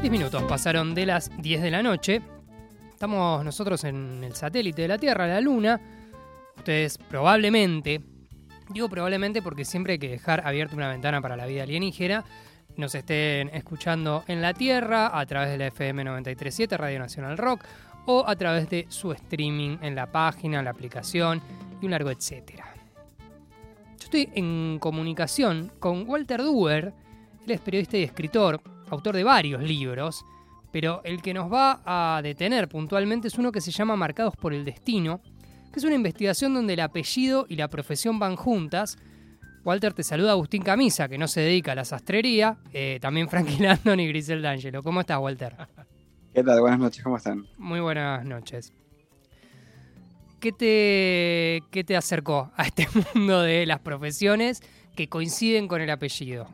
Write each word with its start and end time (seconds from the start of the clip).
10 0.00 0.12
minutos 0.12 0.44
pasaron 0.44 0.94
de 0.94 1.06
las 1.06 1.28
10 1.38 1.60
de 1.60 1.72
la 1.72 1.82
noche. 1.82 2.22
Estamos 2.88 3.44
nosotros 3.44 3.82
en 3.82 4.22
el 4.22 4.32
satélite 4.32 4.82
de 4.82 4.88
la 4.88 4.96
Tierra, 4.96 5.26
la 5.26 5.40
Luna. 5.40 5.80
Ustedes 6.56 6.98
probablemente, 6.98 8.00
digo 8.70 8.88
probablemente 8.88 9.42
porque 9.42 9.64
siempre 9.64 9.94
hay 9.94 9.98
que 9.98 10.08
dejar 10.08 10.46
abierta 10.46 10.76
una 10.76 10.88
ventana 10.88 11.20
para 11.20 11.36
la 11.36 11.46
vida 11.46 11.64
alienígena, 11.64 12.24
nos 12.76 12.94
estén 12.94 13.48
escuchando 13.48 14.22
en 14.28 14.40
la 14.40 14.54
Tierra 14.54 15.18
a 15.18 15.26
través 15.26 15.50
de 15.50 15.58
la 15.58 15.66
FM 15.66 16.04
937 16.04 16.76
Radio 16.76 17.00
Nacional 17.00 17.36
Rock 17.36 17.64
o 18.06 18.24
a 18.24 18.36
través 18.36 18.70
de 18.70 18.86
su 18.88 19.10
streaming 19.10 19.78
en 19.82 19.96
la 19.96 20.06
página, 20.12 20.60
en 20.60 20.66
la 20.66 20.70
aplicación 20.70 21.42
y 21.82 21.86
un 21.86 21.90
largo 21.90 22.10
etcétera. 22.10 22.72
Yo 23.98 24.04
estoy 24.04 24.30
en 24.36 24.78
comunicación 24.78 25.72
con 25.80 26.08
Walter 26.08 26.40
Duer, 26.40 26.94
él 27.44 27.50
es 27.50 27.60
periodista 27.60 27.96
y 27.96 28.04
escritor, 28.04 28.62
autor 28.90 29.16
de 29.16 29.24
varios 29.24 29.62
libros, 29.62 30.24
pero 30.72 31.00
el 31.04 31.22
que 31.22 31.34
nos 31.34 31.52
va 31.52 31.80
a 31.84 32.20
detener 32.22 32.68
puntualmente 32.68 33.28
es 33.28 33.38
uno 33.38 33.52
que 33.52 33.60
se 33.60 33.70
llama 33.70 33.96
Marcados 33.96 34.36
por 34.36 34.52
el 34.52 34.64
Destino, 34.64 35.20
que 35.72 35.78
es 35.78 35.84
una 35.84 35.94
investigación 35.94 36.54
donde 36.54 36.74
el 36.74 36.80
apellido 36.80 37.46
y 37.48 37.56
la 37.56 37.68
profesión 37.68 38.18
van 38.18 38.36
juntas. 38.36 38.98
Walter, 39.64 39.92
te 39.92 40.02
saluda 40.02 40.32
Agustín 40.32 40.62
Camisa, 40.62 41.08
que 41.08 41.18
no 41.18 41.28
se 41.28 41.40
dedica 41.40 41.72
a 41.72 41.74
la 41.74 41.84
sastrería, 41.84 42.58
eh, 42.72 42.98
también 43.00 43.28
Frankie 43.30 43.62
Landon 43.62 44.00
y 44.00 44.08
Grisel 44.08 44.42
D'Angelo. 44.42 44.82
¿Cómo 44.82 45.00
estás, 45.00 45.18
Walter? 45.18 45.56
¿Qué 46.34 46.42
tal? 46.42 46.60
Buenas 46.60 46.78
noches, 46.78 47.02
¿cómo 47.02 47.16
están? 47.16 47.46
Muy 47.56 47.80
buenas 47.80 48.24
noches. 48.24 48.72
¿Qué 50.40 50.52
te, 50.52 51.64
¿Qué 51.72 51.82
te 51.82 51.96
acercó 51.96 52.52
a 52.56 52.64
este 52.64 52.86
mundo 53.14 53.42
de 53.42 53.66
las 53.66 53.80
profesiones 53.80 54.62
que 54.94 55.08
coinciden 55.08 55.66
con 55.66 55.80
el 55.80 55.90
apellido? 55.90 56.46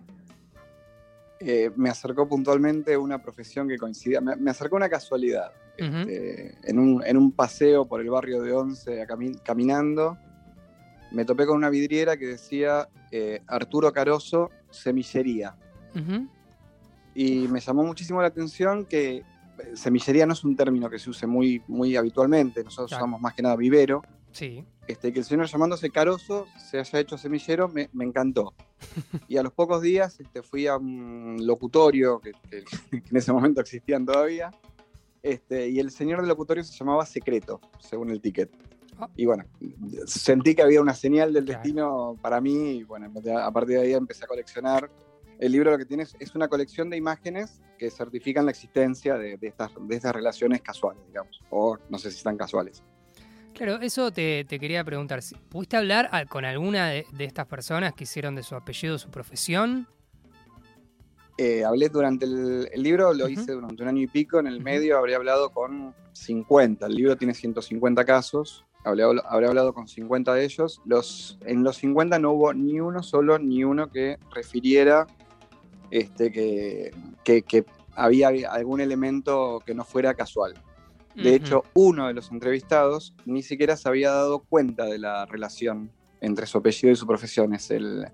Eh, 1.46 1.70
me 1.76 1.90
acercó 1.90 2.26
puntualmente 2.26 2.96
una 2.96 3.20
profesión 3.20 3.68
que 3.68 3.76
coincidía, 3.76 4.20
me, 4.20 4.50
acercó 4.50 4.76
una 4.76 4.88
casualidad. 4.88 5.52
Este, 5.76 6.56
en, 6.62 6.78
un, 6.78 7.32
paseo 7.32 7.84
por 7.84 8.00
el 8.00 8.08
barrio 8.08 8.40
de 8.40 8.52
Once, 8.52 9.06
caminando, 9.42 10.16
me 11.10 11.24
topé 11.24 11.44
con 11.46 11.56
una 11.56 11.68
vidriera 11.68 12.16
que 12.16 12.26
decía 12.26 12.88
eh, 13.10 13.42
Arturo 13.46 13.92
Caroso, 13.92 14.50
semillería. 14.70 15.54
Y 17.14 17.46
me 17.48 17.60
llamó 17.60 17.84
muchísimo 17.84 18.22
la 18.22 18.28
atención 18.28 18.86
que 18.86 19.16
eh, 19.16 19.22
semillería 19.74 20.26
no 20.26 20.32
es 20.32 20.44
un 20.44 20.56
término 20.56 20.88
que 20.88 20.98
se 20.98 21.10
use 21.10 21.26
muy, 21.26 21.62
muy 21.68 21.94
habitualmente, 21.96 22.64
nosotros 22.64 22.92
usamos 22.92 23.20
más 23.20 23.34
que 23.34 23.42
nada 23.42 23.56
vivero. 23.56 24.02
Sí. 24.32 24.64
Este, 24.86 25.12
que 25.12 25.20
el 25.20 25.24
señor 25.24 25.46
llamándose 25.46 25.90
Caroso 25.90 26.46
se 26.58 26.78
haya 26.78 26.98
hecho 26.98 27.16
semillero 27.16 27.68
me, 27.68 27.88
encantó. 28.00 28.54
Y 29.28 29.36
a 29.36 29.42
los 29.42 29.52
pocos 29.52 29.82
días 29.82 30.18
este, 30.20 30.42
fui 30.42 30.66
a 30.66 30.76
un 30.76 31.38
locutorio 31.40 32.20
que, 32.20 32.32
en 32.90 33.16
ese 33.16 33.32
momento 33.32 33.60
existían 33.60 34.04
todavía. 34.04 34.50
Este, 35.22 35.68
y 35.68 35.80
el 35.80 35.90
señor 35.90 36.20
del 36.20 36.28
locutorio 36.28 36.62
se 36.62 36.74
llamaba 36.74 37.06
Secreto, 37.06 37.60
según 37.78 38.10
el 38.10 38.20
ticket. 38.20 38.50
Ah. 38.98 39.08
Y 39.16 39.24
bueno, 39.24 39.44
sentí 40.06 40.54
que 40.54 40.62
había 40.62 40.80
una 40.80 40.94
señal 40.94 41.32
del 41.32 41.46
destino 41.46 42.16
para 42.20 42.40
mí. 42.40 42.78
Y 42.78 42.84
bueno, 42.84 43.10
a 43.40 43.50
partir 43.50 43.78
de 43.78 43.82
ahí 43.82 43.92
empecé 43.94 44.24
a 44.24 44.28
coleccionar. 44.28 44.90
El 45.38 45.52
libro 45.52 45.70
lo 45.70 45.78
que 45.78 45.86
tiene 45.86 46.04
es 46.04 46.34
una 46.34 46.48
colección 46.48 46.90
de 46.90 46.96
imágenes 46.96 47.60
que 47.78 47.90
certifican 47.90 48.44
la 48.44 48.52
existencia 48.52 49.16
de, 49.16 49.38
estas, 49.40 49.72
de 49.80 49.96
estas 49.96 50.14
relaciones 50.14 50.62
casuales, 50.62 51.02
digamos. 51.08 51.40
O 51.50 51.76
no 51.88 51.98
sé 51.98 52.10
si 52.10 52.18
están 52.18 52.36
casuales. 52.36 52.82
Claro, 53.54 53.80
eso 53.80 54.10
te, 54.10 54.44
quería 54.46 54.82
preguntar. 54.82 55.20
¿Pudiste 55.48 55.76
hablar 55.76 56.10
con 56.28 56.44
alguna 56.44 56.88
de, 56.88 57.06
estas 57.20 57.46
personas 57.46 57.94
que 57.94 58.04
hicieron 58.04 58.34
de 58.34 58.42
su 58.42 58.56
apellido 58.56 58.98
su 58.98 59.10
profesión? 59.10 59.86
Eh, 61.38 61.64
hablé 61.64 61.88
durante 61.88 62.26
el, 62.26 62.82
libro, 62.82 63.12
lo 63.14 63.28
hice 63.28 63.52
durante 63.52 63.82
un 63.82 63.88
año 63.88 64.02
y 64.02 64.06
pico. 64.08 64.40
En 64.40 64.48
el 64.48 64.60
medio 64.60 64.98
habría 64.98 65.16
hablado 65.16 65.50
con 65.50 65.94
50. 66.12 66.86
El 66.86 66.94
libro 66.94 67.16
tiene 67.16 67.32
150 67.32 68.04
casos. 68.04 68.64
Habré, 68.82 69.04
hablado 69.04 69.72
con 69.72 69.86
50 69.86 70.34
de 70.34 70.44
ellos. 70.44 70.82
Los, 70.84 71.38
en 71.46 71.62
los 71.62 71.76
50 71.76 72.18
no 72.18 72.32
hubo 72.32 72.52
ni 72.52 72.80
uno 72.80 73.04
solo, 73.04 73.38
ni 73.38 73.62
uno 73.62 73.88
que 73.88 74.18
refiriera 74.34 75.06
este, 75.92 76.32
que, 76.32 76.92
que 77.24 77.64
había 77.94 78.28
algún 78.50 78.80
elemento 78.80 79.62
que 79.64 79.74
no 79.74 79.84
fuera 79.84 80.14
casual. 80.14 80.54
De 81.14 81.34
hecho, 81.34 81.64
uno 81.74 82.08
de 82.08 82.14
los 82.14 82.30
entrevistados 82.32 83.14
ni 83.24 83.42
siquiera 83.42 83.76
se 83.76 83.88
había 83.88 84.10
dado 84.10 84.40
cuenta 84.40 84.84
de 84.86 84.98
la 84.98 85.26
relación 85.26 85.90
entre 86.20 86.46
su 86.46 86.58
apellido 86.58 86.92
y 86.92 86.96
su 86.96 87.06
profesión. 87.06 87.54
Es, 87.54 87.70
el, 87.70 88.06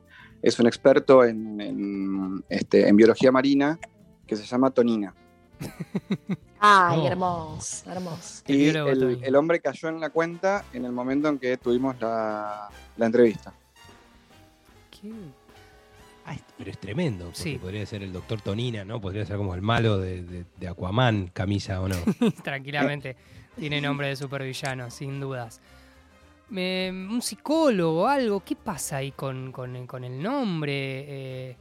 es 0.43 0.59
un 0.59 0.67
experto 0.67 1.25
en, 1.25 2.45
este, 2.49 2.93
biología 2.93 3.33
marina 3.33 3.79
que 4.27 4.37
se 4.37 4.45
llama 4.45 4.71
Tonina. 4.71 5.15
Ay, 6.61 7.07
hermoso, 7.07 7.91
hermoso. 7.91 8.43
Y 8.47 8.69
el, 8.69 9.35
hombre 9.35 9.61
cayó 9.61 9.89
en 9.89 9.99
la 9.99 10.11
cuenta 10.11 10.65
en 10.75 10.85
el 10.85 10.93
momento 10.93 11.29
en 11.29 11.39
que 11.39 11.57
tuvimos 11.57 11.99
la, 12.01 12.69
la 12.99 13.07
entrevista. 13.07 13.55
¿Qué? 14.91 15.11
Pero 16.57 16.71
es 16.71 16.79
tremendo, 16.79 17.33
porque 17.35 17.59
podría 17.59 17.87
ser 17.87 18.03
el 18.03 18.13
doctor 18.13 18.41
Tonina, 18.41 18.85
¿no? 18.85 19.01
Podría 19.01 19.25
ser 19.25 19.37
como 19.37 19.55
el 19.55 19.63
malo 19.63 19.99
de, 19.99 20.45
Aquaman, 20.69 21.29
camisa 21.33 21.81
o 21.81 21.89
no. 21.89 21.97
Tranquilamente, 22.45 23.17
tiene 23.59 23.81
nombre 23.81 24.09
de 24.09 24.17
supervillano, 24.17 24.91
sin 24.91 25.21
dudas. 25.21 25.61
un 26.51 27.21
psicólogo, 27.23 28.07
algo, 28.07 28.41
¿qué 28.45 28.57
pasa 28.57 28.99
ahí 28.99 29.13
con, 29.13 29.53
el 30.05 30.23
nombre? 30.23 31.05
Eh, 31.09 31.57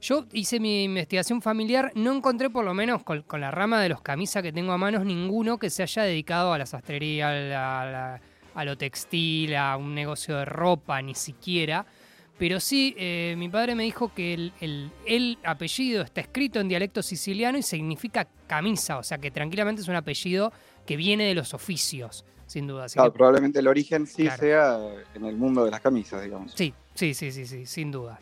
yo 0.00 0.26
hice 0.32 0.60
mi 0.60 0.84
investigación 0.84 1.42
familiar, 1.42 1.90
no 1.94 2.14
encontré 2.14 2.50
por 2.50 2.64
lo 2.64 2.72
menos 2.72 3.02
con, 3.02 3.24
la 3.32 3.50
rama 3.50 3.80
de 3.82 3.88
los 3.88 4.00
camisas 4.00 4.42
que 4.42 4.52
tengo 4.52 4.72
a 4.72 4.78
manos 4.78 5.04
ninguno 5.04 5.58
que 5.58 5.70
se 5.70 5.82
haya 5.82 6.02
dedicado 6.02 6.52
a 6.52 6.58
la 6.58 6.66
sastrería, 6.66 8.14
a 8.54 8.64
lo 8.64 8.78
textil, 8.78 9.56
a 9.56 9.76
un 9.76 9.94
negocio 9.94 10.36
de 10.36 10.44
ropa, 10.44 11.02
ni 11.02 11.14
siquiera. 11.14 11.84
Pero 12.38 12.60
sí, 12.60 12.94
eh, 12.96 13.34
mi 13.36 13.48
padre 13.48 13.74
me 13.74 13.82
dijo 13.82 14.14
que 14.14 14.52
el, 14.60 15.38
apellido 15.42 16.02
está 16.02 16.20
escrito 16.20 16.60
en 16.60 16.68
dialecto 16.68 17.02
siciliano 17.02 17.58
y 17.58 17.62
significa 17.62 18.28
camisa, 18.46 18.98
o 18.98 19.02
sea 19.02 19.18
que 19.18 19.32
tranquilamente 19.32 19.82
es 19.82 19.88
un 19.88 19.96
apellido 19.96 20.52
que 20.86 20.96
viene 20.96 21.24
de 21.24 21.34
los 21.34 21.52
oficios, 21.52 22.24
sin 22.46 22.68
duda. 22.68 22.86
Claro, 22.86 23.12
probablemente 23.12 23.58
el 23.58 23.66
origen 23.66 24.06
sí 24.06 24.28
sea 24.38 24.78
en 25.14 25.24
el 25.24 25.36
mundo 25.36 25.64
de 25.64 25.72
las 25.72 25.80
camisas, 25.80 26.22
digamos. 26.22 26.52
Sí, 26.54 26.72
sí, 26.94 27.12
sí, 27.12 27.32
sí, 27.32 27.44
sí 27.44 27.66
sin 27.66 27.90
duda. 27.90 28.20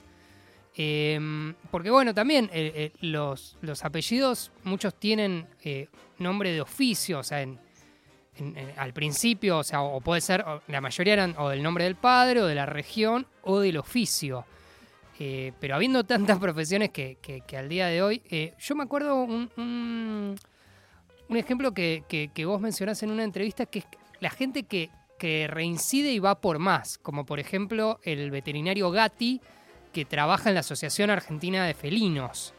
Em, 0.74 1.54
porque 1.70 1.90
bueno, 1.90 2.14
también 2.14 2.46
eh, 2.52 2.72
eh, 2.74 2.92
los, 3.00 3.56
los, 3.60 3.84
apellidos, 3.84 4.50
muchos 4.64 4.94
tienen 4.94 5.46
nombre 6.18 6.52
de 6.52 6.62
oficio, 6.62 7.18
o 7.18 7.22
sea, 7.22 7.42
en, 7.42 7.58
al 8.76 8.92
principio, 8.92 9.58
o 9.58 9.64
sea, 9.64 9.82
o 9.82 10.00
puede 10.00 10.20
ser, 10.20 10.44
la 10.68 10.80
mayoría 10.80 11.14
eran 11.14 11.34
o 11.38 11.48
del 11.48 11.62
nombre 11.62 11.84
del 11.84 11.96
padre, 11.96 12.42
o 12.42 12.46
de 12.46 12.54
la 12.54 12.66
región, 12.66 13.26
o 13.42 13.60
del 13.60 13.78
oficio. 13.78 14.44
Eh, 15.18 15.52
pero 15.60 15.74
habiendo 15.74 16.04
tantas 16.04 16.38
profesiones 16.40 16.90
que, 16.90 17.18
al 17.56 17.68
día 17.68 17.86
de 17.86 18.02
hoy, 18.02 18.22
eh, 18.30 18.54
yo 18.58 18.74
me 18.74 18.84
acuerdo 18.84 19.16
un, 19.16 19.50
un, 19.56 21.36
ejemplo 21.36 21.72
que, 21.72 22.32
vos 22.44 22.60
mencionás 22.60 23.02
en 23.02 23.10
una 23.10 23.24
entrevista, 23.24 23.66
que 23.66 23.80
es 23.80 23.86
la 24.20 24.30
gente 24.30 24.64
que, 24.64 24.90
reincide 25.48 26.12
y 26.12 26.18
va 26.18 26.42
por 26.42 26.58
más, 26.58 26.98
como 26.98 27.24
por 27.24 27.40
ejemplo 27.40 27.98
el 28.02 28.30
veterinario 28.30 28.90
Gatti, 28.90 29.40
que 29.92 30.04
trabaja 30.04 30.50
en 30.50 30.54
la 30.54 30.60
Asociación 30.60 31.08
Argentina 31.08 31.64
de 31.64 31.72
Felinos. 31.72 32.52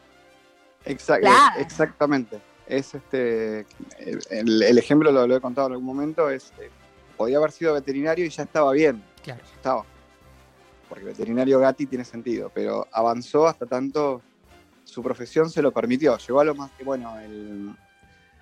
Exactamente 0.83 2.41
es 2.67 2.95
este, 2.95 3.65
el, 4.29 4.77
ejemplo 4.77 5.11
lo, 5.11 5.35
he 5.35 5.41
contado 5.41 5.67
en 5.67 5.73
algún 5.73 5.87
momento, 5.87 6.29
es, 6.29 6.51
eh, 6.59 6.69
podía 7.15 7.37
haber 7.37 7.51
sido 7.51 7.73
veterinario 7.73 8.25
y 8.25 8.29
ya 8.29 8.43
estaba 8.43 8.71
bien. 8.73 9.03
Claro. 9.23 9.41
estaba. 9.55 9.85
Porque 10.87 11.05
veterinario 11.05 11.59
Gatti 11.59 11.85
tiene 11.85 12.05
sentido, 12.05 12.51
pero 12.53 12.87
avanzó 12.91 13.47
hasta 13.47 13.65
tanto 13.65 14.21
su 14.83 15.03
profesión 15.03 15.49
se 15.49 15.61
lo 15.61 15.71
permitió. 15.71 16.17
Llegó 16.17 16.39
a 16.39 16.45
lo 16.45 16.55
más 16.55 16.71
que, 16.71 16.83
bueno, 16.83 17.19
el, 17.19 17.75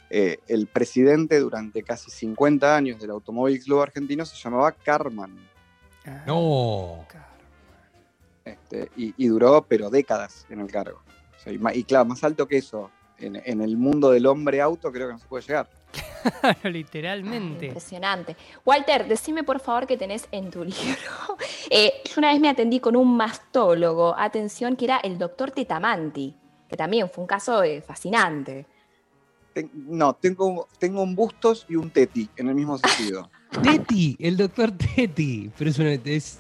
eh, 0.10 0.38
el 0.48 0.68
presidente 0.68 1.40
durante 1.40 1.82
casi 1.82 2.12
50 2.12 2.76
años 2.76 3.00
del 3.00 3.10
Automóvil 3.10 3.62
Club 3.64 3.82
Argentino 3.82 4.26
se 4.26 4.36
llamaba 4.36 4.72
Carman. 4.72 5.36
Ah, 6.06 6.24
no. 6.28 7.06
Este, 8.44 8.92
y, 8.96 9.28
duró, 9.28 9.66
pero 9.68 9.90
décadas 9.90 10.46
en 10.50 10.60
el 10.60 10.72
cargo. 10.72 11.02
y, 11.74 11.84
claro, 11.84 12.06
más 12.06 12.24
alto 12.24 12.48
que 12.48 12.58
eso, 12.58 12.92
en, 13.20 13.62
el 13.62 13.78
mundo 13.78 14.12
del 14.12 14.26
hombre 14.26 14.62
auto 14.62 14.92
creo 14.92 15.08
que 15.08 15.14
no 15.14 15.20
se 15.20 15.28
puede 15.28 15.44
llegar. 15.46 15.70
Claro, 16.42 16.70
literalmente. 16.70 17.68
impresionante. 17.68 18.36
Walter, 18.66 19.08
decime 19.08 19.44
por 19.44 19.60
favor 19.60 19.88
qué 19.88 19.96
tenés 19.96 20.28
en 20.32 20.50
tu 20.50 20.64
libro. 20.64 21.38
Eh, 21.70 21.94
yo 22.06 22.14
una 22.18 22.32
vez 22.32 22.40
me 22.40 22.50
atendí 22.50 22.80
con 22.80 22.96
un 22.96 23.16
mastólogo, 23.16 24.16
atención, 24.18 24.76
que 24.76 24.86
era 24.86 24.98
el 24.98 25.18
doctor 25.18 25.52
Tetamanti, 25.52 26.36
que 26.68 26.76
también 26.76 27.10
fue 27.10 27.22
un 27.24 27.28
caso 27.28 27.64
eh, 27.64 27.82
fascinante. 27.82 28.66
no, 29.74 30.16
tengo, 30.16 30.68
tengo 30.80 31.02
un 31.02 31.16
bustos 31.16 31.66
y 31.70 31.76
un 31.76 31.90
teti 31.90 32.28
en 32.36 32.50
el 32.50 32.56
mismo 32.56 32.78
sentido. 32.78 33.30
Teti, 33.64 34.18
el 34.20 34.36
doctor 34.36 34.72
Teti. 34.72 35.50
Pero 35.58 35.70
es 35.70 35.80
una. 35.80 35.94
Es, 35.94 36.40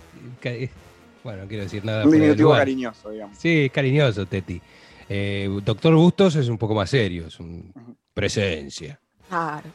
bueno, 1.23 1.43
no 1.43 1.47
quiero 1.47 1.63
decir 1.63 1.85
nada. 1.85 2.05
Un 2.05 2.11
diminutivo 2.11 2.51
cariñoso, 2.51 3.09
digamos. 3.09 3.37
Sí, 3.37 3.65
es 3.65 3.71
cariñoso, 3.71 4.25
Teti. 4.25 4.61
Eh, 5.07 5.49
Doctor 5.63 5.95
Bustos 5.95 6.35
es 6.35 6.49
un 6.49 6.57
poco 6.57 6.73
más 6.73 6.89
serio, 6.89 7.27
es 7.27 7.39
un 7.39 7.71
presencia. 8.13 8.99
Claro. 9.27 9.69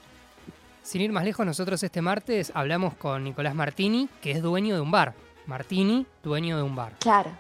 Sin 0.83 1.03
ir 1.03 1.13
más 1.13 1.25
lejos, 1.25 1.47
nosotros 1.47 1.83
este 1.83 2.03
martes 2.03 2.51
hablamos 2.55 2.95
con 2.95 3.23
Nicolás 3.23 3.55
Martini, 3.55 4.09
que 4.21 4.33
es 4.33 4.43
dueño 4.43 4.75
de 4.75 4.81
un 4.81 4.91
bar. 4.91 5.15
Martini, 5.47 6.07
dueño 6.23 6.57
de 6.57 6.63
un 6.63 6.75
bar. 6.75 6.97
Claro. 6.99 7.31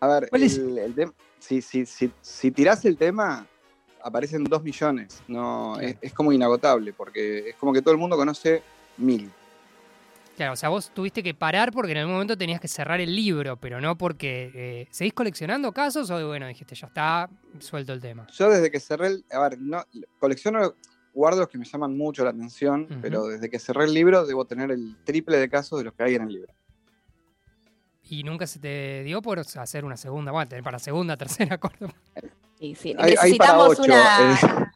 A 0.00 0.06
ver, 0.06 0.28
el, 0.32 0.94
tema, 0.94 1.12
si, 1.38 1.62
si, 1.62 1.86
si, 1.86 2.10
si 2.20 2.50
tirás 2.50 2.84
el 2.84 2.96
tema, 2.96 3.46
aparecen 4.02 4.44
dos 4.44 4.62
millones. 4.62 5.22
No, 5.28 5.78
es, 5.80 5.96
es, 6.00 6.12
como 6.12 6.32
inagotable, 6.32 6.92
porque 6.92 7.50
es 7.50 7.56
como 7.56 7.72
que 7.72 7.82
todo 7.82 7.92
el 7.92 8.00
mundo 8.00 8.16
conoce 8.16 8.62
mil. 8.96 9.30
Claro, 10.36 10.54
o 10.54 10.56
sea, 10.56 10.68
vos 10.68 10.90
tuviste 10.92 11.22
que 11.22 11.32
parar 11.32 11.70
porque 11.70 11.92
en 11.92 11.98
algún 11.98 12.14
momento 12.14 12.36
tenías 12.36 12.60
que 12.60 12.66
cerrar 12.66 13.00
el 13.00 13.14
libro, 13.14 13.56
pero 13.56 13.80
no 13.80 13.96
porque. 13.96 14.50
Eh, 14.54 14.88
¿Seguís 14.90 15.14
coleccionando 15.14 15.72
casos 15.72 16.10
o 16.10 16.26
bueno, 16.26 16.46
dijiste, 16.48 16.74
ya 16.74 16.88
está, 16.88 17.30
suelto 17.60 17.92
el 17.92 18.00
tema? 18.00 18.26
Yo 18.32 18.50
desde 18.50 18.70
que 18.70 18.80
cerré 18.80 19.08
el. 19.08 19.24
A 19.30 19.48
ver, 19.48 19.60
no, 19.60 19.84
colecciono 20.18 20.74
guardo 21.12 21.40
los 21.40 21.48
que 21.48 21.58
me 21.58 21.64
llaman 21.64 21.96
mucho 21.96 22.24
la 22.24 22.30
atención, 22.30 22.88
pero 23.00 23.26
desde 23.28 23.48
que 23.48 23.60
cerré 23.60 23.84
el 23.84 23.94
libro 23.94 24.26
debo 24.26 24.44
tener 24.44 24.72
el 24.72 24.96
triple 25.04 25.38
de 25.38 25.48
casos 25.48 25.78
de 25.78 25.84
los 25.84 25.94
que 25.94 26.02
hay 26.02 26.16
en 26.16 26.22
el 26.22 26.32
libro. 26.32 26.52
¿Y 28.02 28.24
nunca 28.24 28.48
se 28.48 28.58
te 28.58 29.04
dio 29.04 29.22
por 29.22 29.38
hacer 29.38 29.84
una 29.84 29.96
segunda? 29.96 30.32
Bueno, 30.32 30.48
tener 30.48 30.64
para 30.64 30.80
segunda, 30.80 31.16
tercera, 31.16 31.58
cuarta. 31.58 31.94
Sí, 32.58 32.74
sí. 32.74 32.94
Necesitamos 32.94 33.78
una 33.78 34.72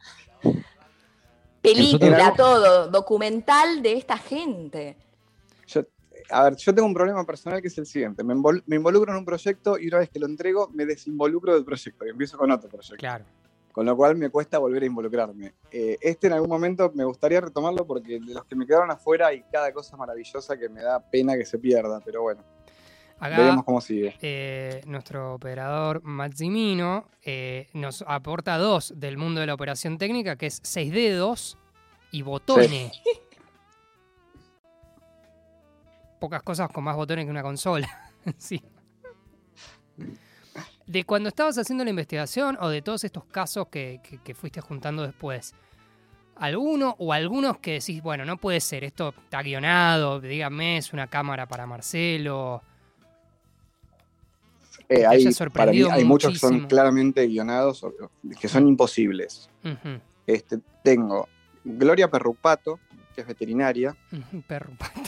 película, 1.61 2.33
todo, 2.35 2.87
documental 2.87 3.81
de 3.81 3.93
esta 3.93 4.17
gente 4.17 4.95
a 6.31 6.43
ver, 6.43 6.55
yo 6.55 6.73
tengo 6.73 6.87
un 6.87 6.93
problema 6.93 7.25
personal 7.25 7.61
que 7.61 7.67
es 7.67 7.77
el 7.77 7.85
siguiente. 7.85 8.23
Me, 8.23 8.33
involucro 8.33 9.11
en 9.11 9.17
un 9.17 9.25
proyecto 9.25 9.79
y 9.79 9.87
una 9.87 9.99
vez 9.99 10.09
que 10.09 10.19
lo 10.19 10.27
entrego, 10.27 10.69
me 10.73 10.85
desinvolucro 10.85 11.53
del 11.53 11.65
proyecto 11.65 12.05
y 12.05 12.09
empiezo 12.09 12.37
con 12.37 12.51
otro 12.51 12.69
proyecto. 12.69 12.97
Claro. 12.97 13.25
Con 13.71 13.85
lo 13.85 13.95
cual 13.95 14.15
me 14.15 14.29
cuesta 14.29 14.57
volver 14.57 14.83
a 14.83 14.85
involucrarme. 14.87 15.53
Eh, 15.71 15.97
este 16.01 16.27
en 16.27 16.33
algún 16.33 16.49
momento 16.49 16.91
me 16.93 17.03
gustaría 17.03 17.39
retomarlo 17.39 17.85
porque 17.85 18.19
de 18.19 18.33
los 18.33 18.45
que 18.45 18.55
me 18.55 18.65
quedaron 18.65 18.91
afuera 18.91 19.27
hay 19.27 19.43
cada 19.51 19.71
cosa 19.71 19.95
maravillosa 19.95 20.57
que 20.57 20.69
me 20.69 20.81
da 20.81 20.99
pena 20.99 21.37
que 21.37 21.45
se 21.45 21.57
pierda, 21.57 22.01
pero 22.03 22.23
bueno. 22.23 22.43
Veremos 23.21 23.65
cómo 23.65 23.81
sigue. 23.81 24.15
Eh, 24.21 24.81
nuestro 24.85 25.33
operador 25.33 26.01
Maximino 26.03 27.09
eh, 27.21 27.67
nos 27.73 28.03
aporta 28.07 28.57
dos 28.57 28.93
del 28.95 29.17
mundo 29.17 29.41
de 29.41 29.47
la 29.47 29.53
operación 29.53 29.97
técnica, 29.97 30.37
que 30.37 30.45
es 30.45 30.61
seis 30.63 30.91
dedos 30.93 31.57
y 32.11 32.21
botones 32.21 32.91
pocas 36.19 36.43
cosas 36.43 36.69
con 36.69 36.83
más 36.83 36.95
botones 36.95 37.25
que 37.25 37.31
una 37.31 37.41
consola. 37.41 37.87
sí. 38.37 38.61
De 40.85 41.03
cuando 41.03 41.29
estabas 41.29 41.57
haciendo 41.57 41.83
la 41.83 41.89
investigación 41.91 42.57
o 42.59 42.69
de 42.69 42.81
todos 42.81 43.03
estos 43.03 43.25
casos 43.25 43.67
que, 43.69 43.99
fuiste 44.35 44.61
juntando 44.61 45.03
después, 45.03 45.53
¿alguno 46.35 46.95
o 46.97 47.13
algunos 47.13 47.57
que 47.57 47.73
decís, 47.73 48.01
bueno, 48.01 48.25
no 48.25 48.37
puede 48.37 48.59
ser, 48.59 48.83
esto 48.83 49.13
está 49.23 49.41
guionado, 49.41 50.19
díganme, 50.19 50.77
es 50.77 50.91
una 50.93 51.07
cámara 51.07 51.47
para 51.47 51.67
Marcelo? 51.67 52.63
Eh, 54.87 55.05
hay, 55.05 55.23
para 55.53 55.71
mí, 55.71 55.83
hay 55.83 56.03
muchos 56.03 56.33
que 56.33 56.39
son 56.39 56.65
claramente 56.65 57.27
guionados, 57.27 57.85
que 58.41 58.47
son 58.47 58.67
imposibles. 58.67 59.47
este, 60.25 60.57
tengo 60.83 61.27
Gloria 61.63 62.09
Perrupato, 62.09 62.79
que 63.13 63.21
es 63.21 63.27
veterinaria. 63.27 63.95
Perrupato. 64.47 64.98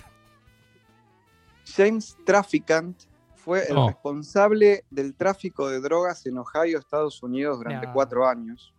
James 1.75 2.17
Trafficant 2.25 2.97
fue 3.35 3.65
el 3.67 3.87
responsable 3.87 4.83
del 4.89 5.15
tráfico 5.15 5.67
de 5.69 5.79
drogas 5.81 6.25
en 6.25 6.37
Ohio, 6.37 6.77
Estados 6.79 7.21
Unidos, 7.23 7.57
durante 7.57 7.91
cuatro 7.91 8.27
años. 8.27 8.73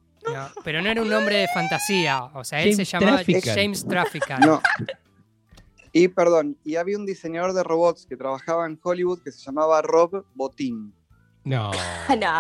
pero 0.63 0.81
no 0.83 0.89
era 0.89 1.03
un 1.03 1.09
nombre 1.09 1.37
de 1.37 1.49
fantasía, 1.49 2.25
o 2.35 2.45
sea, 2.45 2.63
él 2.63 2.75
se 2.77 2.85
llamaba 2.85 3.23
James 3.45 3.85
Trafficant. 3.85 4.45
No. 4.45 4.63
Y 5.93 6.09
perdón, 6.09 6.57
y 6.65 6.77
había 6.77 6.97
un 6.97 7.05
diseñador 7.05 7.53
de 7.53 7.63
robots 7.63 8.07
que 8.07 8.17
trabajaba 8.17 8.67
en 8.67 8.81
Hollywood 8.83 9.21
que 9.23 9.31
se 9.31 9.41
llamaba 9.41 9.83
Rob 9.83 10.25
Botin. 10.35 10.95
No. 11.45 11.73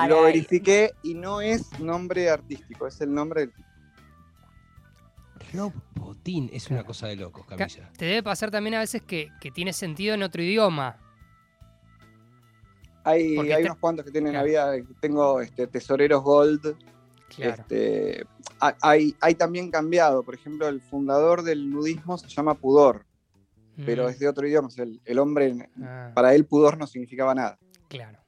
Lo 0.07 0.23
verifiqué 0.23 0.93
y 1.03 1.15
no 1.15 1.41
es 1.41 1.77
nombre 1.81 2.31
artístico, 2.31 2.87
es 2.87 3.01
el 3.01 3.13
nombre 3.13 3.41
del 3.41 3.53
Rob 5.53 5.73
Botín 5.95 6.51
es 6.53 6.71
una 6.71 6.85
cosa 6.85 7.07
de 7.09 7.17
locos, 7.17 7.47
Camilla. 7.47 7.91
Te 7.97 8.05
debe 8.07 8.23
pasar 8.23 8.51
también 8.51 8.75
a 8.75 8.81
veces 8.81 9.03
que, 9.03 9.31
tiene 9.55 9.73
sentido 9.73 10.15
en 10.15 10.23
otro 10.23 10.43
idioma. 10.43 10.99
Hay, 13.05 13.37
unos 13.37 13.79
cuantos 13.79 14.05
que 14.05 14.13
tienen 14.13 14.35
la 14.35 14.43
vida. 14.43 14.73
Tengo 15.01 15.41
este, 15.41 15.67
tesoreros 15.67 16.23
gold. 16.23 16.77
Este, 17.39 18.25
hay, 18.59 19.17
hay 19.21 19.35
también 19.35 19.71
cambiado. 19.71 20.23
Por 20.23 20.35
ejemplo, 20.35 20.69
el 20.69 20.81
fundador 20.81 21.43
del 21.43 21.71
nudismo 21.71 22.17
se 22.19 22.29
llama 22.29 22.55
Pudor. 22.55 23.05
Pero 23.85 24.05
mm. 24.05 24.09
es 24.11 24.19
de 24.19 24.29
otro 24.29 24.47
idioma. 24.47 24.69
el, 25.05 25.19
hombre, 25.19 25.69
ah. 25.83 26.13
para 26.15 26.35
él, 26.35 26.45
pudor 26.45 26.79
no 26.79 26.87
significaba 26.87 27.35
nada. 27.35 27.59
Claro. 27.89 28.19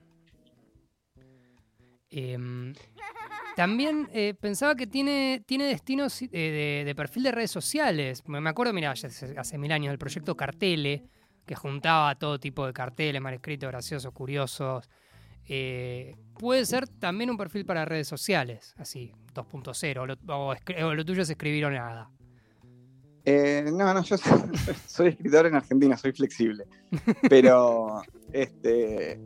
Eh, 2.11 2.39
también 3.57 4.09
eh, 4.13 4.35
pensaba 4.39 4.75
que 4.75 4.87
tiene, 4.87 5.43
tiene 5.47 5.65
destinos 5.65 6.21
eh, 6.23 6.83
de, 6.85 6.95
perfil 6.95 7.25
de 7.25 7.33
redes 7.33 7.51
sociales. 7.51 8.23
Me 8.27 8.49
acuerdo, 8.49 8.73
mira, 8.73 8.93
hace, 8.93 9.59
mil 9.59 9.73
años, 9.73 9.93
el 9.93 9.99
proyecto 9.99 10.37
Cartele, 10.37 11.05
que 11.47 11.55
juntaba 11.55 12.15
todo 12.17 12.41
tipo 12.41 12.67
de 12.67 12.73
carteles, 12.73 13.21
mal 13.21 13.35
escritos, 13.35 13.71
graciosos, 13.71 14.13
curiosos. 14.13 14.89
Eh, 15.47 16.17
puede 16.39 16.65
ser 16.65 16.89
también 16.89 17.31
un 17.31 17.37
perfil 17.37 17.65
para 17.65 17.85
redes 17.85 18.09
sociales, 18.09 18.75
así, 18.79 19.13
2.0, 19.35 20.19
o, 20.27 20.95
lo 20.95 21.05
tuyo 21.05 21.23
es 21.23 21.31
escribir 21.31 21.67
o 21.67 21.71
nada. 21.71 22.11
no, 23.27 23.95
no, 23.95 24.03
yo 24.03 24.17
soy 24.87 25.09
escritor 25.09 25.47
en 25.47 25.55
Argentina, 25.55 25.97
soy 25.97 26.13
flexible. 26.13 26.65
Pero, 27.29 28.03
este, 28.33 29.21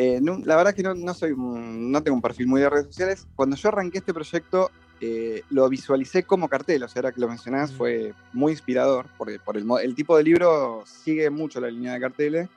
eh, 0.00 0.20
la 0.22 0.54
verdad 0.54 0.68
es 0.68 0.74
que 0.76 0.94
no, 0.94 1.12
soy, 1.12 1.34
no 1.36 2.00
tengo 2.04 2.14
un 2.14 2.22
perfil 2.22 2.46
muy 2.46 2.60
de 2.60 2.70
redes 2.70 2.86
sociales. 2.86 3.26
Cuando 3.34 3.56
yo 3.56 3.68
arranqué 3.68 3.98
este 3.98 4.14
proyecto, 4.14 4.70
eh, 5.00 5.42
lo 5.50 5.68
visualicé 5.68 6.22
como 6.22 6.48
cartel, 6.48 6.84
o 6.84 6.88
sea, 6.88 7.00
ahora 7.00 7.10
que 7.10 7.20
lo 7.20 7.26
mencionás, 7.26 7.72
fue 7.72 8.14
muy 8.32 8.52
inspirador, 8.52 9.06
porque 9.18 9.40
por 9.40 9.56
el, 9.56 9.94
tipo 9.96 10.16
de 10.16 10.22
libro 10.22 10.84
sigue 10.86 11.30
mucho 11.30 11.60
la 11.60 11.68
línea 11.68 11.94
de 11.94 12.00
carteles. 12.00 12.48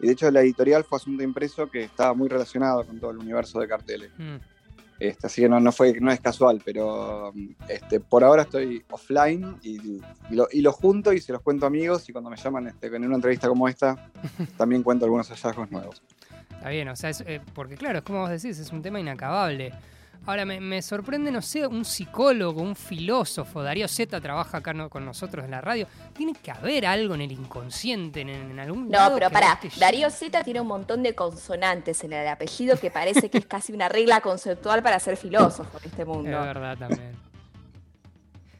Y 0.00 0.06
de 0.06 0.12
hecho, 0.14 0.30
la 0.30 0.40
editorial 0.40 0.82
fue 0.82 0.96
Asunto 0.96 1.22
Impreso, 1.22 1.70
que 1.70 1.82
estaba 1.82 2.14
muy 2.14 2.26
relacionado 2.26 2.86
con 2.86 2.98
todo 2.98 3.10
el 3.10 3.18
universo 3.18 3.60
de 3.60 3.68
carteles. 3.68 4.10
Mm. 4.16 4.36
Este, 4.98 5.26
así 5.26 5.42
que 5.42 5.48
no, 5.50 5.60
no, 5.60 5.72
fue, 5.72 5.92
no 6.00 6.10
es 6.10 6.20
casual, 6.20 6.62
pero 6.64 7.34
este, 7.68 8.00
por 8.00 8.24
ahora 8.24 8.44
estoy 8.44 8.82
offline 8.90 9.58
y, 9.62 10.00
lo, 10.30 10.48
y, 10.50 10.62
lo, 10.62 10.72
junto 10.72 11.12
y 11.12 11.20
se 11.20 11.32
los 11.32 11.42
cuento 11.42 11.66
a 11.66 11.68
amigos 11.68 12.08
y 12.08 12.12
cuando 12.12 12.30
me 12.30 12.36
llaman 12.36 12.68
este, 12.68 12.86
en 12.86 13.04
una 13.04 13.16
entrevista 13.16 13.46
como 13.46 13.68
esta, 13.68 14.10
también 14.56 14.82
cuento 14.82 15.04
algunos 15.04 15.28
hallazgos 15.28 15.70
nuevos. 15.70 16.02
Está 16.58 16.70
bien, 16.70 16.88
o 16.88 16.96
sea, 16.96 17.10
eh, 17.24 17.40
porque 17.54 17.76
claro, 17.76 17.98
es 17.98 18.04
como 18.04 18.18
vos 18.18 18.30
decís, 18.30 18.58
es 18.58 18.72
un 18.72 18.82
tema 18.82 18.98
inacabable. 18.98 19.72
Ahora, 20.26 20.44
me, 20.44 20.82
sorprende, 20.82 21.30
no 21.30 21.40
sé, 21.40 21.66
un 21.66 21.84
psicólogo, 21.84 22.60
un 22.60 22.74
filósofo, 22.74 23.62
Darío 23.62 23.86
Zeta 23.86 24.20
trabaja 24.20 24.58
acá 24.58 24.74
con 24.88 25.04
nosotros 25.04 25.44
en 25.44 25.52
la 25.52 25.60
radio. 25.60 25.86
Tiene 26.12 26.34
que 26.34 26.50
haber 26.50 26.84
algo 26.84 27.14
en 27.14 27.22
el 27.22 27.32
inconsciente, 27.32 28.22
en, 28.22 28.58
algún 28.58 28.90
No, 28.90 29.14
pero 29.14 29.30
pará, 29.30 29.58
Darío 29.78 30.10
Zeta 30.10 30.42
tiene 30.42 30.60
un 30.60 30.66
montón 30.66 31.04
de 31.04 31.14
consonantes 31.14 32.02
en 32.02 32.12
el 32.12 32.26
apellido 32.26 32.76
que 32.76 32.90
parece 32.90 33.30
que 33.30 33.38
es 33.38 33.46
casi 33.46 33.72
una 33.72 33.88
regla 33.88 34.20
conceptual 34.20 34.82
para 34.82 34.98
ser 34.98 35.16
filósofo 35.16 35.78
en 35.78 35.88
este 35.88 36.04
mundo. 36.04 36.28
Es 36.28 36.44
verdad 36.44 36.76
también. 36.76 37.12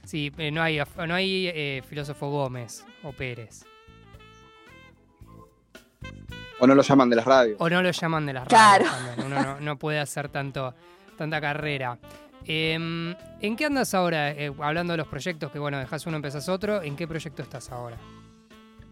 Sí, 0.04 0.32
eh, 0.38 0.50
no 0.52 0.62
hay, 0.62 0.80
no 1.06 1.14
hay 1.14 1.48
eh, 1.48 1.82
filósofo 1.86 2.30
Gómez 2.30 2.86
o 3.02 3.12
Pérez. 3.12 3.66
O 6.60 6.66
no 6.66 6.74
lo 6.74 6.82
llaman 6.82 7.10
de 7.10 7.16
las 7.16 7.24
radios. 7.24 7.56
O 7.60 7.68
no 7.68 7.82
lo 7.82 7.90
llaman 7.90 8.26
de 8.26 8.32
las 8.32 8.48
radios 8.48 8.90
Uno 9.24 9.60
no, 9.60 9.78
puede 9.78 9.98
hacer 9.98 10.28
tanto, 10.28 10.74
tanta 11.16 11.40
carrera. 11.40 11.98
Em, 12.44 13.14
¿En 13.40 13.56
qué 13.56 13.66
andas 13.66 13.94
ahora? 13.94 14.30
Eh, 14.32 14.52
hablando 14.60 14.92
de 14.92 14.96
los 14.96 15.08
proyectos, 15.08 15.52
que 15.52 15.58
bueno, 15.58 15.78
dejas 15.78 16.06
uno, 16.06 16.16
empezás 16.16 16.48
otro. 16.48 16.82
¿En 16.82 16.96
qué 16.96 17.06
proyecto 17.06 17.42
estás 17.42 17.70
ahora? 17.70 17.96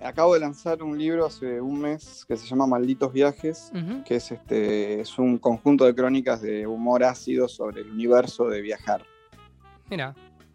Acabo 0.00 0.35
de 0.35 0.40
lanzar 0.40 0.82
un 0.82 0.99
libro 0.99 1.25
hace 1.25 1.61
un 1.61 1.80
mes 1.80 2.25
que 2.28 2.37
se 2.37 2.46
llama 2.46 2.66
Malditos 2.66 3.12
Viajes, 3.12 3.73
que 4.04 4.16
es, 4.16 4.30
este, 4.30 5.00
es 5.00 5.18
un 5.18 5.38
conjunto 5.38 5.87
de 5.87 5.94
crónicas 5.94 6.42
de 6.42 6.66
humor 6.66 7.02
ácido 7.02 7.49
sobre 7.49 7.80
el 7.80 7.90
universo 7.90 8.49
de 8.49 8.61
viajar. 8.61 9.02
Mira. 9.88 10.14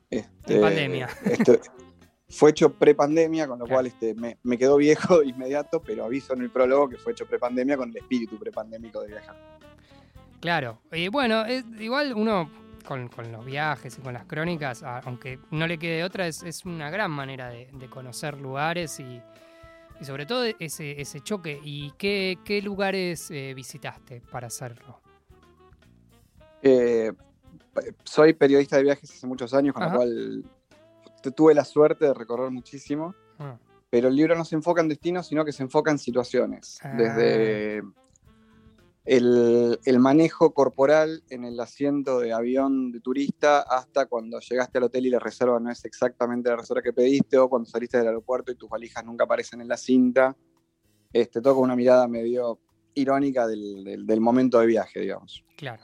Este, 0.10 0.60
pandemia. 0.60 1.10
Este, 1.26 1.60
fue 2.32 2.52
hecho 2.52 2.74
pre-pandemia, 2.74 3.48
con 3.48 3.60
lo 3.60 3.68
cual 3.68 3.88
este, 3.88 4.16
me, 4.16 4.58
quedó 4.58 4.78
viejo 4.78 5.20
de 5.20 5.28
inmediato, 5.28 5.82
pero 5.82 6.06
aviso 6.06 6.34
en 6.34 6.42
el 6.42 6.50
prólogo 6.50 6.90
que 6.90 6.98
fue 6.98 7.12
hecho 7.12 7.26
pre-pandemia 7.26 7.78
con 7.78 7.90
el 7.90 7.98
espíritu 7.98 8.38
prepandémico 8.40 9.02
de 9.02 9.08
viajar. 9.08 9.36
Claro, 10.40 10.80
y 10.92 11.08
bueno, 11.10 11.44
igual 11.80 12.14
uno 12.16 12.50
con, 12.86 13.10
los 13.32 13.46
viajes 13.46 13.98
y 13.98 14.02
con 14.02 14.14
las 14.14 14.26
crónicas, 14.26 14.82
aunque 14.84 15.40
no 15.52 15.68
le 15.68 15.78
quede 15.78 16.04
otra, 16.04 16.26
es, 16.26 16.66
una 16.66 16.90
gran 16.90 17.12
manera 17.12 17.50
de, 17.50 17.68
conocer 17.90 18.40
lugares 18.40 19.00
y, 19.00 19.22
sobre 20.02 20.26
todo 20.26 20.46
ese, 20.58 21.00
ese 21.00 21.20
choque. 21.20 21.60
¿Y 21.64 21.92
qué, 21.92 22.62
lugares 22.64 23.30
eh, 23.30 23.54
visitaste 23.54 24.22
para 24.32 24.48
hacerlo? 24.48 25.00
Eh, 26.64 27.12
soy 28.04 28.34
periodista 28.34 28.78
de 28.78 28.84
viajes 28.84 29.12
hace 29.12 29.28
muchos 29.28 29.54
años, 29.54 29.74
con 29.74 29.84
lo 29.84 29.96
cual 29.96 30.44
tuve 31.30 31.54
la 31.54 31.66
suerte 31.66 32.06
de 32.06 32.14
recorrer 32.14 32.50
muchísimo. 32.50 33.14
Ah. 33.38 33.58
Pero 33.92 34.08
el 34.08 34.16
libro 34.16 34.36
no 34.36 34.46
se 34.46 34.56
enfoca 34.56 34.82
en 34.82 34.88
destinos, 34.88 35.28
sino 35.28 35.46
que 35.46 35.52
se 35.52 35.64
enfoca 35.64 35.92
en 35.92 36.00
situaciones. 36.00 36.80
Ah. 36.82 36.94
Desde 36.98 37.84
el, 39.06 40.00
manejo 40.00 40.54
corporal 40.54 41.24
en 41.30 41.44
el 41.44 41.60
asiento 41.60 42.20
de 42.20 42.34
avión 42.34 42.92
de 42.92 43.00
turista 43.00 43.62
hasta 43.62 44.06
cuando 44.06 44.40
llegaste 44.40 44.78
al 44.78 44.86
hotel 44.86 45.08
y 45.08 45.10
la 45.10 45.20
reserva 45.20 45.60
no 45.60 45.72
es 45.72 45.84
exactamente 45.86 46.50
la 46.50 46.58
reserva 46.58 46.82
que 46.82 46.94
pediste, 46.94 47.38
o 47.38 47.50
cuando 47.50 47.70
saliste 47.70 47.98
del 47.98 48.08
aeropuerto 48.08 48.52
y 48.52 48.56
tus 48.56 48.70
valijas 48.70 49.04
nunca 49.04 49.26
aparecen 49.26 49.62
en 49.62 49.68
la 49.68 49.78
cinta. 49.78 50.36
Este, 51.12 51.42
todo 51.42 51.56
con 51.56 51.64
una 51.64 51.76
mirada 51.76 52.08
medio 52.08 52.60
irónica 52.94 53.48
del, 53.48 54.22
momento 54.22 54.60
de 54.60 54.68
viaje, 54.68 55.02
digamos. 55.02 55.44
Claro. 55.58 55.84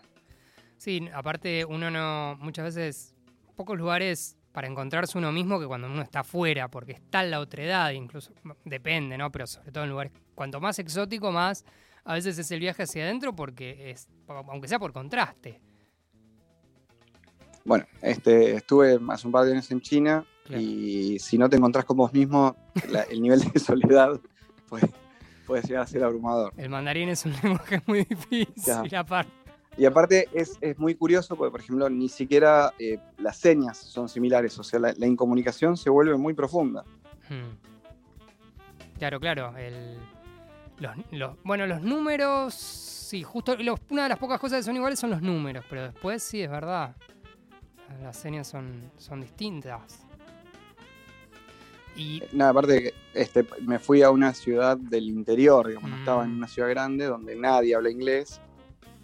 Sí, 0.77 1.09
aparte 1.13 1.65
uno 1.65 1.89
no, 1.89 2.37
muchas 2.37 2.75
veces, 2.75 3.15
pocos 3.55 3.77
lugares 3.77 4.36
para 4.57 4.67
encontrarse 4.67 5.15
uno 5.19 5.31
mismo 5.31 5.59
que 5.59 5.67
cuando 5.67 5.85
uno 5.85 6.01
está 6.01 6.21
afuera, 6.21 6.67
porque 6.67 6.93
está 6.93 7.23
en 7.23 7.29
la 7.29 7.39
otredad, 7.39 7.91
incluso, 7.91 8.33
depende, 8.65 9.15
¿no? 9.15 9.31
Pero 9.31 9.45
sobre 9.45 9.71
todo 9.71 9.83
en 9.83 9.91
lugares, 9.91 10.11
cuanto 10.33 10.59
más 10.59 10.79
exótico, 10.79 11.31
más 11.31 11.63
a 12.03 12.15
veces 12.15 12.39
es 12.39 12.49
el 12.49 12.59
viaje 12.59 12.81
hacia 12.81 13.03
adentro 13.03 13.35
porque 13.35 13.91
es, 13.91 14.09
aunque 14.27 14.67
sea 14.67 14.79
por 14.79 14.93
contraste. 14.93 15.61
Bueno, 17.65 17.85
este, 18.01 18.55
estuve 18.55 18.99
hace 19.09 19.27
un 19.27 19.31
par 19.31 19.45
de 19.45 19.51
años 19.51 19.69
en 19.69 19.79
China 19.79 20.25
y 20.49 21.19
si 21.19 21.37
no 21.37 21.47
te 21.47 21.57
encontrás 21.57 21.85
con 21.85 21.97
vos 21.97 22.11
mismo, 22.11 22.55
el 23.11 23.21
nivel 23.21 23.41
de 23.41 23.59
soledad 23.59 24.19
puede, 24.67 24.89
puede, 25.45 25.61
llegar 25.67 25.83
a 25.83 25.85
ser 25.85 26.03
abrumador. 26.03 26.51
El 26.57 26.69
mandarín 26.69 27.09
es 27.09 27.23
un 27.27 27.33
lenguaje 27.43 27.83
muy 27.85 28.05
difícil, 28.05 28.95
aparte. 28.95 29.36
Y 29.77 29.85
aparte 29.85 30.27
es, 30.33 30.57
muy 30.77 30.95
curioso 30.95 31.35
porque, 31.35 31.51
por 31.51 31.59
ejemplo, 31.59 31.89
ni 31.89 32.09
siquiera 32.09 32.73
eh, 32.79 32.99
las 33.19 33.37
señas 33.37 33.77
son 33.77 34.09
similares, 34.09 34.57
o 34.57 34.63
sea, 34.63 34.79
la, 34.79 35.07
incomunicación 35.07 35.77
se 35.77 35.89
vuelve 35.89 36.17
muy 36.17 36.33
profunda. 36.33 36.83
Hmm. 37.29 37.55
Claro, 38.97 39.19
claro. 39.19 39.55
El, 39.55 39.97
los, 41.11 41.35
bueno, 41.43 41.67
los 41.67 41.81
números, 41.81 42.55
sí, 42.55 43.21
justo 43.21 43.55
una 43.89 44.03
de 44.03 44.09
las 44.09 44.17
pocas 44.17 44.39
cosas 44.39 44.59
que 44.59 44.63
son 44.63 44.75
iguales 44.75 44.99
son 44.99 45.11
los 45.11 45.21
números, 45.21 45.63
pero 45.69 45.83
después 45.83 46.23
sí 46.23 46.41
es 46.41 46.49
verdad. 46.49 46.95
Las 48.01 48.17
señas 48.17 48.47
son, 48.47 48.91
son 48.97 49.21
distintas. 49.21 50.05
Y... 51.95 52.21
Nada, 52.31 52.51
aparte 52.51 52.93
este, 53.13 53.45
me 53.61 53.79
fui 53.79 54.03
a 54.03 54.11
una 54.11 54.33
ciudad 54.33 54.77
del 54.77 55.07
interior, 55.09 55.67
digamos, 55.67 55.91
estaba 55.99 56.23
en 56.25 56.33
mm. 56.33 56.37
una 56.37 56.47
ciudad 56.47 56.69
grande 56.69 57.05
donde 57.05 57.35
nadie 57.35 57.75
habla 57.75 57.89
inglés. 57.89 58.39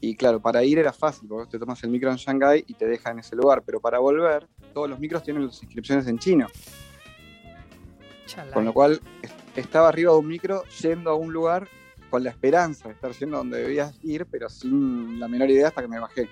Y 0.06 0.18
claro, 0.18 0.42
para 0.42 0.62
ir 0.66 0.80
era 0.80 0.92
fácil, 0.92 1.30
porque 1.30 1.50
te 1.50 1.58
tomas 1.58 1.82
el 1.86 1.90
micro 1.90 2.12
en 2.12 2.18
Shanghái 2.18 2.66
y 2.68 2.74
te 2.74 2.86
deja 2.86 3.12
en 3.12 3.20
ese 3.20 3.38
lugar, 3.38 3.64
pero 3.66 3.80
para 3.80 4.00
volver, 4.00 4.50
todos 4.74 4.90
los 4.90 5.00
micros 5.00 5.24
tienen 5.24 5.46
las 5.46 5.64
inscripciones 5.64 6.06
en 6.08 6.20
chino. 6.20 6.48
Con 8.54 8.66
lo 8.66 8.74
cual 8.74 9.00
estaba 9.56 9.88
arriba 9.88 10.12
de 10.12 10.18
un 10.18 10.28
micro 10.28 10.66
yendo 10.82 11.10
a 11.10 11.16
un 11.16 11.32
lugar 11.32 11.70
con 12.10 12.22
la 12.22 12.32
esperanza 12.32 12.90
de 12.90 12.96
estar 12.96 13.14
yendo 13.14 13.38
donde 13.38 13.60
debías 13.60 13.98
ir, 14.04 14.26
pero 14.26 14.50
sin 14.50 15.22
la 15.22 15.30
menor 15.30 15.50
idea 15.50 15.70
hasta 15.70 15.82
que 15.82 15.88
me 15.88 16.00
bajé. 16.00 16.28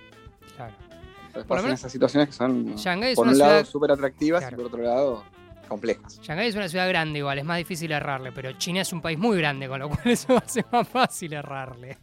Claro. 0.57 0.75
Entonces 1.33 1.71
esas 1.71 1.91
situaciones 1.93 2.27
que 2.27 2.33
son, 2.33 2.75
por 3.15 3.27
un 3.29 3.37
lado, 3.37 3.63
súper 3.63 3.91
atractivas 3.91 4.51
y 4.51 4.53
por 4.53 4.65
otro 4.65 4.81
lado, 4.83 5.23
complejas. 5.69 6.19
Shanghái 6.21 6.49
es 6.49 6.55
una 6.55 6.67
ciudad 6.67 6.89
grande 6.89 7.19
igual, 7.19 7.39
es 7.39 7.45
más 7.45 7.57
difícil 7.57 7.89
errarle, 7.93 8.33
pero 8.33 8.51
China 8.57 8.81
es 8.81 8.91
un 8.91 9.01
país 9.01 9.17
muy 9.17 9.37
grande, 9.37 9.69
con 9.69 9.79
lo 9.79 9.87
cual 9.87 10.01
eso 10.07 10.35
hace 10.35 10.65
más 10.69 10.85
fácil 10.89 11.31
errarle. 11.31 11.97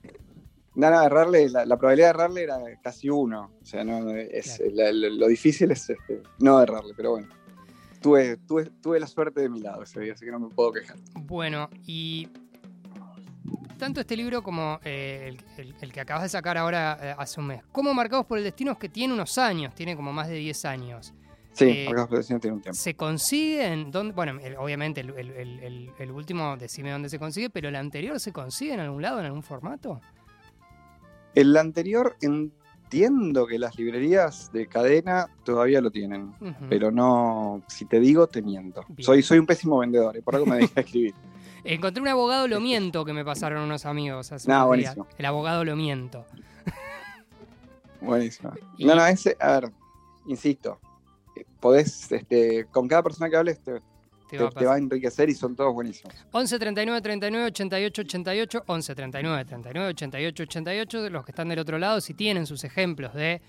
Nada, 0.78 1.04
errarle, 1.04 1.50
la, 1.50 1.76
probabilidad 1.76 2.08
de 2.08 2.10
errarle 2.10 2.42
era 2.44 2.58
casi 2.82 3.10
uno. 3.10 3.50
O 3.60 3.66
sea, 3.66 3.84
no, 3.84 4.10
es, 4.10 4.62
lo 4.72 5.26
difícil 5.26 5.70
es 5.72 5.90
este, 5.90 6.22
no 6.38 6.62
errarle, 6.62 6.94
pero 6.96 7.10
bueno 7.10 7.38
tuve, 8.00 8.36
tuve, 8.36 9.00
la 9.00 9.06
suerte 9.06 9.40
de 9.40 9.48
mi 9.48 9.60
lado 9.60 9.82
ese 9.82 10.00
día, 10.00 10.12
así 10.12 10.24
que 10.24 10.30
no 10.30 10.40
me 10.40 10.48
puedo 10.48 10.72
quejar. 10.72 10.96
Bueno, 11.14 11.68
y 11.86 12.28
tanto 13.78 14.00
este 14.00 14.16
libro 14.16 14.42
como 14.42 14.80
eh, 14.84 15.36
el, 15.56 15.92
que 15.92 16.00
acabas 16.00 16.24
de 16.24 16.28
sacar 16.28 16.58
ahora 16.58 16.98
eh, 17.00 17.14
hace 17.16 17.40
un 17.40 17.46
mes, 17.46 17.62
como 17.72 17.94
Marcados 17.94 18.26
por 18.26 18.38
el 18.38 18.44
Destino 18.44 18.72
es 18.72 18.78
que 18.78 18.88
tiene 18.88 19.14
unos 19.14 19.38
años, 19.38 19.74
tiene 19.74 19.96
como 19.96 20.12
más 20.12 20.28
de 20.28 20.36
10 20.36 20.64
años. 20.64 21.14
Sí, 21.52 21.64
eh, 21.64 21.84
Marcados 21.86 22.08
por 22.08 22.16
el 22.16 22.20
Destino 22.20 22.40
tiene 22.40 22.56
un 22.56 22.62
tiempo. 22.62 22.78
¿Se 22.78 22.94
consiguen? 22.94 23.90
Bueno, 24.14 24.38
obviamente 24.58 25.00
el, 25.00 26.10
último, 26.10 26.56
decime 26.56 26.90
dónde 26.90 27.08
se 27.08 27.18
consigue, 27.18 27.50
pero 27.50 27.68
el 27.68 27.76
anterior 27.76 28.18
se 28.20 28.32
consigue 28.32 28.74
en 28.74 28.80
algún 28.80 29.02
lado, 29.02 29.20
en 29.20 29.26
algún 29.26 29.42
formato. 29.42 30.00
El 31.40 31.56
anterior 31.56 32.16
en 32.20 32.52
entiendo 32.88 33.46
que 33.46 33.58
las 33.58 33.76
librerías 33.76 34.50
de 34.50 34.66
cadena 34.66 35.28
todavía 35.44 35.82
lo 35.82 35.90
tienen, 35.90 36.32
pero 36.70 36.90
no, 36.90 37.62
si 37.68 37.84
te 37.84 38.00
digo, 38.00 38.26
te 38.28 38.40
miento. 38.40 38.82
Soy, 38.98 39.22
soy 39.22 39.38
un 39.38 39.44
pésimo 39.44 39.78
vendedor 39.78 40.16
y 40.16 40.22
por 40.22 40.36
algo 40.36 40.46
me 40.46 40.56
dejé 40.56 40.80
escribir. 40.80 41.14
Encontré 41.64 42.00
un 42.00 42.08
abogado 42.08 42.48
lo 42.48 42.60
miento 42.60 43.04
que 43.04 43.12
me 43.12 43.26
pasaron 43.26 43.62
unos 43.62 43.84
amigos 43.84 44.32
hace 44.32 44.48
no, 44.48 44.66
buenísimo. 44.66 45.06
El 45.18 45.26
abogado 45.26 45.66
lo 45.66 45.76
miento. 45.76 46.24
Buenísimo. 48.00 48.54
No, 48.78 48.94
no, 48.94 49.06
ese, 49.06 49.36
a 49.38 49.60
ver, 49.60 49.72
insisto, 50.26 50.80
podés, 51.60 52.10
este, 52.10 52.64
con 52.70 52.88
cada 52.88 53.02
persona 53.02 53.28
que 53.28 53.36
hables 53.36 53.60
te, 53.60 53.82
te, 54.28 54.38
va, 54.38 54.74
a 54.74 54.78
enriquecer 54.78 55.28
y 55.30 55.34
son 55.34 55.56
todos 55.56 55.72
buenísimos. 55.72 56.14
11 56.32 56.58
39 56.58 57.00
39 57.00 57.46
88 57.46 58.02
88, 58.02 58.62
11 58.66 58.94
39 58.94 59.44
39 59.44 59.88
88 59.90 60.42
88, 60.42 61.02
de 61.02 61.10
los 61.10 61.24
que 61.24 61.32
están 61.32 61.48
del 61.48 61.58
otro 61.58 61.78
lado, 61.78 62.00
si 62.00 62.14
tienen 62.14 62.46
sus 62.46 62.64
ejemplos 62.64 63.14
de 63.14 63.40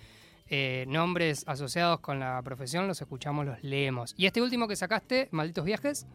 eh, 0.50 0.86
nombres 0.88 1.44
asociados 1.48 2.00
con 2.00 2.20
la 2.20 2.42
profesión, 2.42 2.88
los 2.88 3.00
escuchamos, 3.02 3.46
los 3.46 3.64
leemos. 3.64 4.16
Y 4.18 4.26
este 4.26 4.42
último 4.42 4.68
que 4.68 4.76
sacaste, 4.76 5.28
Malditos 5.32 5.66
Viajes. 5.66 6.08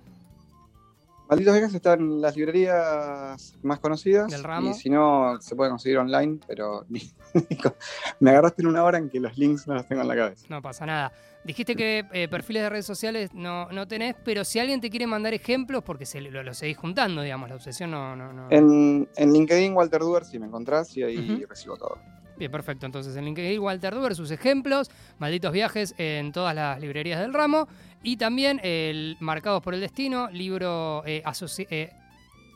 Malditos 1.28 1.54
Viajes 1.54 1.74
está 1.74 1.94
en 1.94 2.20
las 2.20 2.36
librerías 2.36 3.56
más 3.62 3.78
conocidas. 3.78 4.30
Del 4.30 4.44
ramo. 4.44 4.70
Y 4.70 4.74
si 4.74 4.90
no, 4.90 5.40
se 5.40 5.56
puede 5.56 5.70
conseguir 5.70 5.98
online, 5.98 6.38
pero 6.46 6.84
me 8.20 8.30
agarraste 8.30 8.62
en 8.62 8.68
una 8.68 8.84
hora 8.84 8.98
en 8.98 9.08
que 9.08 9.20
los 9.20 9.36
links 9.38 9.66
no 9.66 9.74
los 9.74 9.86
tengo 9.86 10.02
en 10.02 10.08
la 10.08 10.16
cabeza. 10.16 10.46
No 10.48 10.60
pasa 10.60 10.84
nada. 10.84 11.12
Dijiste 11.44 11.76
que 11.76 12.06
eh, 12.12 12.28
perfiles 12.28 12.62
de 12.62 12.70
redes 12.70 12.86
sociales 12.86 13.34
no, 13.34 13.70
no 13.70 13.86
tenés, 13.86 14.16
pero 14.24 14.44
si 14.44 14.58
alguien 14.58 14.80
te 14.80 14.90
quiere 14.90 15.06
mandar 15.06 15.34
ejemplos, 15.34 15.82
porque 15.82 16.06
se, 16.06 16.20
lo, 16.20 16.54
seguís 16.54 16.76
juntando, 16.76 17.20
digamos, 17.20 17.48
la 17.50 17.56
obsesión 17.56 17.90
no... 17.90 18.16
no, 18.16 18.50
En, 18.50 19.08
en, 19.16 19.32
LinkedIn, 19.32 19.74
Walter 19.74 20.00
Duber, 20.00 20.24
si 20.24 20.38
me 20.38 20.46
encontrás, 20.46 20.96
y 20.96 21.02
ahí 21.02 21.44
recibo 21.46 21.76
todo. 21.76 21.98
Bien, 22.36 22.50
perfecto. 22.50 22.86
Entonces 22.86 23.16
en 23.16 23.24
LinkedIn, 23.24 23.60
Walter 23.60 23.94
Duber, 23.94 24.14
sus 24.14 24.30
ejemplos, 24.30 24.90
malditos 25.18 25.52
viajes 25.52 25.94
en 25.98 26.32
todas 26.32 26.54
las 26.54 26.80
librerías 26.80 27.20
del 27.20 27.32
ramo, 27.32 27.68
y 28.02 28.16
también 28.16 28.60
el 28.62 29.16
Marcados 29.20 29.62
por 29.62 29.74
el 29.74 29.80
Destino, 29.80 30.28
libro 30.30 31.02
eh, 31.06 31.22
eh, 31.70 31.90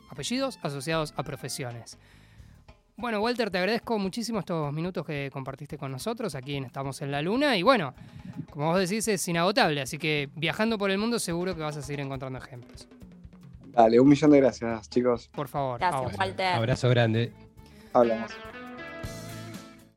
apellidos 0.09 0.59
asociados 0.61 1.13
a 1.15 1.23
profesiones. 1.23 1.97
Bueno, 2.97 3.21
Walter, 3.21 3.49
te 3.49 3.57
agradezco 3.57 3.97
muchísimo 3.97 4.39
estos 4.39 4.73
minutos 4.73 5.05
que 5.05 5.29
compartiste 5.31 5.77
con 5.77 5.89
nosotros 5.89 6.35
aquí 6.35 6.55
en 6.55 6.65
Estamos 6.65 7.01
en 7.01 7.11
la 7.11 7.21
Luna. 7.21 7.55
Y 7.55 7.63
bueno, 7.63 7.93
como 8.49 8.71
vos 8.71 8.79
decís, 8.79 9.07
es 9.07 9.25
inagotable. 9.29 9.79
Así 9.79 9.97
que 9.97 10.27
viajando 10.35 10.77
por 10.77 10.91
el 10.91 10.97
mundo 10.97 11.17
seguro 11.17 11.55
que 11.55 11.61
vas 11.61 11.77
a 11.77 11.81
seguir 11.81 12.01
encontrando 12.01 12.37
ejemplos. 12.39 12.89
Dale, 13.67 14.01
un 14.01 14.09
millón 14.09 14.31
de 14.31 14.41
gracias, 14.41 14.89
chicos. 14.89 15.29
Por 15.29 15.47
favor. 15.47 15.79
Gracias, 15.79 16.19
Walter. 16.19 16.47
Abrazo 16.47 16.89
grande. 16.89 17.31
Hablamos. 17.93 18.31